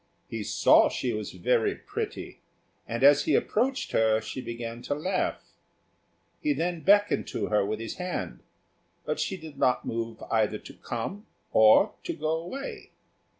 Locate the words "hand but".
7.97-9.19